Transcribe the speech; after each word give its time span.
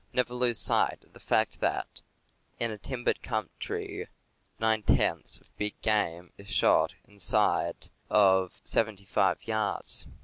Never 0.13 0.33
lose 0.33 0.57
sight 0.57 1.03
of 1.03 1.13
the 1.13 1.19
fact 1.19 1.59
that, 1.59 2.01
in 2.59 2.71
a 2.71 2.79
timbered 2.79 3.21
country, 3.21 4.07
nine 4.59 4.81
tenths 4.81 5.37
of 5.37 5.55
big 5.57 5.79
game 5.83 6.33
is 6.39 6.49
shot 6.49 6.95
inside 7.05 7.91
of 8.09 8.59
75 8.63 9.45
yards. 9.47 10.07